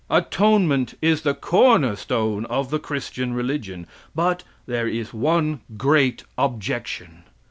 [0.09, 3.85] Atonement is the corner stone of the Christian religion.
[4.15, 7.25] But there is one great objection.